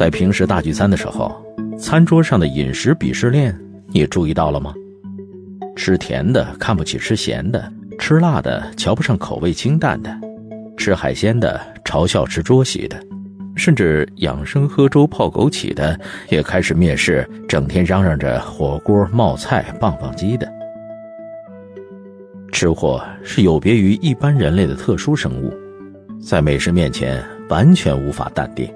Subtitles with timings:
[0.00, 1.30] 在平时大聚餐的时候，
[1.78, 3.54] 餐桌上的饮食鄙视链，
[3.88, 4.72] 你注意到了吗？
[5.76, 10.10] 吃甜的看不起吃咸的，吃辣的瞧不上口味清淡的，
[10.74, 12.98] 吃海鲜的嘲笑吃桌席的，
[13.54, 20.50] 甚至养生喝粥泡枸杞的，也开始蔑视整天嚷嚷着火锅冒菜棒棒鸡的。
[22.50, 25.52] 吃货是有别于一般人类的特殊生物，
[26.22, 28.66] 在美食面前完全无法淡定。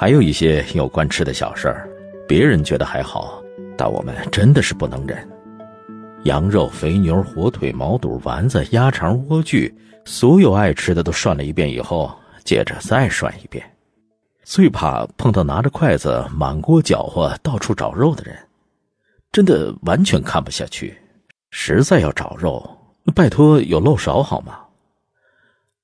[0.00, 1.86] 还有一些有关吃的小事儿，
[2.26, 3.38] 别人觉得还好，
[3.76, 5.28] 但我们真的是不能忍。
[6.24, 9.70] 羊肉、肥牛、火腿、毛肚、丸子、鸭肠、莴苣，
[10.06, 12.10] 所有爱吃的都涮了一遍以后，
[12.44, 13.62] 接着再涮一遍。
[14.42, 18.34] 最怕碰到拿着筷子满锅搅和、到处找肉的人，
[19.30, 20.96] 真的完全看不下去。
[21.50, 22.66] 实在要找肉，
[23.14, 24.60] 拜托有漏勺好吗？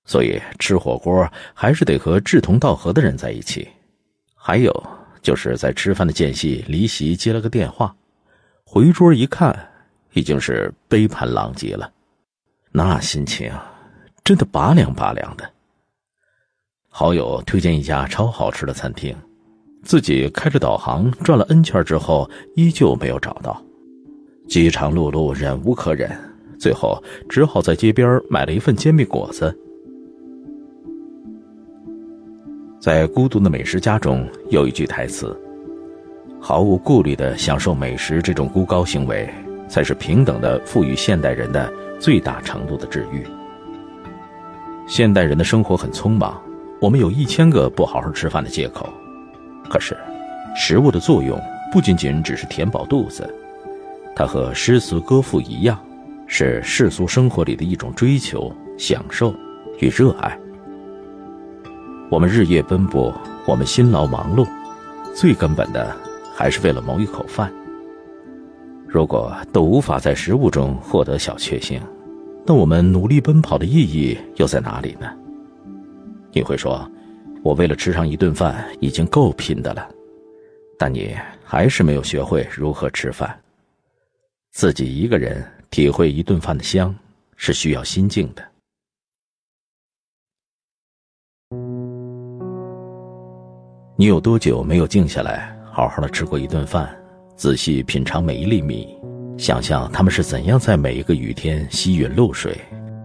[0.06, 3.68] 所以吃火锅还是得和志同道合的人在一起。
[4.46, 4.72] 还有
[5.20, 7.92] 就是在吃饭的间隙离席接了个电话，
[8.64, 9.52] 回桌一看，
[10.12, 11.90] 已经是杯盘狼藉了，
[12.70, 13.52] 那心情
[14.22, 15.50] 真的拔凉拔凉的。
[16.86, 19.16] 好友推荐一家超好吃的餐厅，
[19.82, 23.60] 自己开着导航转了 N 圈之后，依旧没有找到。
[24.48, 26.08] 饥肠辘辘，忍无可忍，
[26.56, 29.58] 最后只好在街边买了一份煎饼果子。
[32.86, 35.36] 在《孤独的美食家》中有一句台词
[36.40, 39.28] ：“毫无顾虑的享受美食，这种孤高行为，
[39.66, 43.26] 才是平等的赋予现代人的最大程度的治愈。”
[44.86, 46.40] 现代人的生活很匆忙，
[46.80, 48.88] 我们有一千个不好好吃饭的借口。
[49.68, 49.96] 可是，
[50.54, 51.36] 食物的作用
[51.72, 53.28] 不仅仅只是填饱肚子。
[54.14, 55.76] 它和诗词歌赋一样，
[56.28, 59.34] 是世俗生活里的一种追求、享受
[59.80, 60.38] 与热爱。
[62.08, 63.12] 我们日夜奔波，
[63.46, 64.46] 我们辛劳忙碌，
[65.12, 65.94] 最根本的
[66.36, 67.52] 还是为了谋一口饭。
[68.86, 71.80] 如果都无法在食物中获得小确幸，
[72.46, 75.12] 那我们努力奔跑的意义又在哪里呢？
[76.30, 76.88] 你会说，
[77.42, 79.88] 我为了吃上一顿饭已经够拼的了，
[80.78, 83.36] 但你还是没有学会如何吃饭。
[84.52, 86.94] 自己一个人体会一顿饭的香，
[87.36, 88.42] 是需要心境的。
[93.98, 96.86] 你有多久没有静下来，好好的吃过一顿饭，
[97.34, 98.94] 仔细品尝每一粒米，
[99.38, 102.60] 想象它们是怎样在每一个雨天吸吮露水，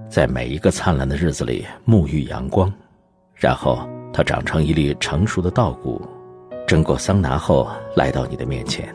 [0.10, 2.70] 在每一个灿烂的日子里沐浴阳光，
[3.34, 6.02] 然后它长成一粒成熟的稻谷，
[6.68, 8.94] 蒸过桑拿后来到你的面前。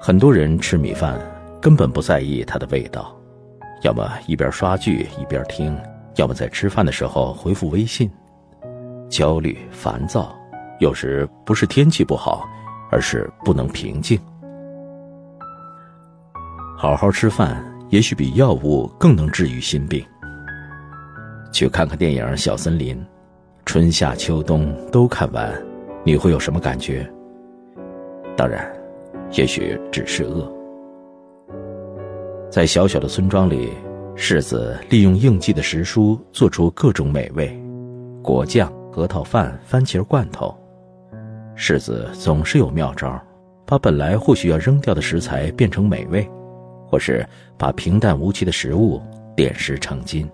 [0.00, 1.20] 很多人吃米饭，
[1.62, 3.16] 根本不在意它的味道，
[3.82, 5.78] 要么一边刷剧一边听，
[6.16, 8.10] 要么在吃饭的时候回复微信。
[9.08, 10.34] 焦虑、烦躁，
[10.80, 12.48] 有时不是天气不好，
[12.90, 14.18] 而是不能平静。
[16.76, 20.04] 好好吃饭，也许比药物更能治愈心病。
[21.52, 22.96] 去看看电影《小森林》，
[23.64, 25.52] 春夏秋冬都看完，
[26.04, 27.10] 你会有什么感觉？
[28.36, 28.70] 当然。
[29.32, 30.48] 也许只是饿。
[32.48, 33.72] 在小小的村庄里，
[34.14, 37.60] 世子利用应季的时蔬做出各种美味：
[38.22, 40.56] 果酱、核桃饭、番茄罐头。
[41.54, 43.20] 世子总是有妙招，
[43.66, 46.26] 把本来或许要扔掉的食材变成美味，
[46.88, 47.22] 或是
[47.58, 49.02] 把平淡无奇的食物
[49.36, 50.26] 点石成金。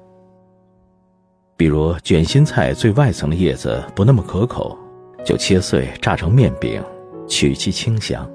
[1.57, 4.79] 比如卷心菜最外层的叶子不那么可口，
[5.25, 6.81] 就切碎炸成面饼，
[7.27, 8.31] 取其清香。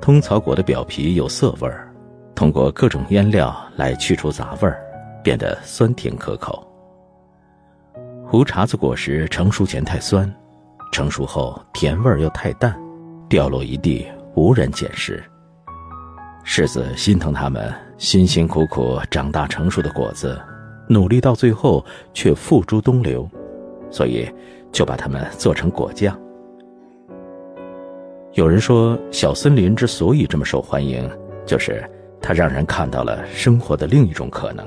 [0.00, 1.92] 通草果的表皮有涩味儿，
[2.32, 4.80] 通过各种腌料来去除杂味儿，
[5.20, 6.64] 变得酸甜可口。
[8.32, 10.26] 胡茬子果实成熟前太酸，
[10.90, 12.74] 成熟后甜味儿又太淡，
[13.28, 15.22] 掉落一地，无人捡拾。
[16.42, 20.40] 世子心疼他们辛辛苦苦长大成熟的果子，
[20.88, 21.84] 努力到最后
[22.14, 23.28] 却付诸东流，
[23.90, 24.26] 所以
[24.72, 26.18] 就把它们做成果酱。
[28.32, 31.06] 有人说，小森林之所以这么受欢迎，
[31.44, 31.84] 就是
[32.18, 34.66] 它让人看到了生活的另一种可能。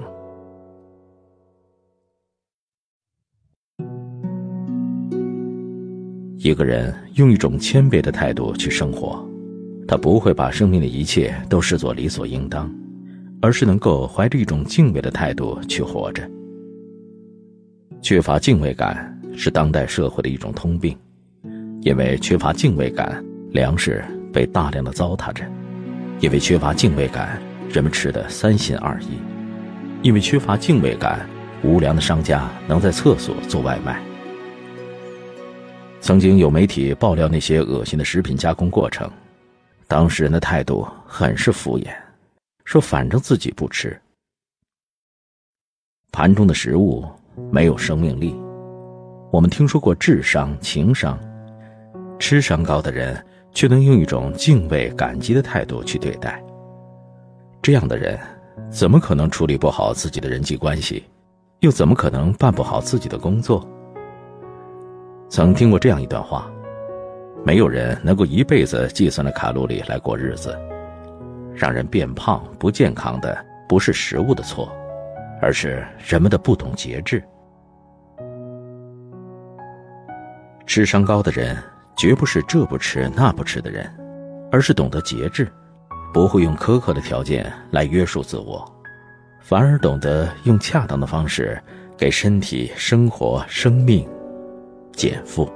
[6.46, 9.28] 一个人用一种谦卑的态度去生活，
[9.88, 12.72] 他不会把生命的一切都视作理所应当，
[13.42, 16.22] 而是能够怀着一种敬畏的态度去活着。
[18.00, 20.96] 缺乏敬畏感是当代社会的一种通病，
[21.82, 23.26] 因为缺乏敬畏感。
[23.50, 25.44] 粮食被大量的糟蹋着，
[26.20, 27.42] 因为缺乏敬畏感，
[27.72, 29.18] 人们吃的三心二意；
[30.04, 31.28] 因为缺乏敬畏感，
[31.64, 34.00] 无良的商家能在厕所做外卖。
[36.06, 39.10] 曾经有媒体爆料那些恶心的食品加工过程，
[39.88, 41.88] 当事人的态度很是敷衍，
[42.64, 44.00] 说反正自己不吃。
[46.12, 47.04] 盘中的食物
[47.52, 48.36] 没有生命力，
[49.32, 51.18] 我们听说过智商、情商，
[52.20, 53.20] 吃商高的人
[53.52, 56.40] 却能用一种敬畏、感激的态度去对待。
[57.64, 58.16] 这样的人，
[58.70, 61.04] 怎么可能处理不好自己的人际关系，
[61.62, 63.68] 又怎么可能办不好自己的工作？
[65.28, 66.50] 曾听过这样一段话：
[67.44, 70.58] 没有人能够一辈子计算着卡路里来过日子。
[71.54, 74.70] 让人变胖、不健康的不是食物的错，
[75.42, 77.24] 而是人们的不懂节制。
[80.66, 81.56] 智商高的人
[81.96, 83.90] 绝不是这不吃那不吃的人，
[84.52, 85.48] 而是懂得节制，
[86.14, 88.70] 不会用苛刻的条件来约束自我，
[89.40, 91.58] 反而懂得用恰当的方式
[91.96, 94.06] 给身体、生活、生命。
[94.96, 95.55] 减负。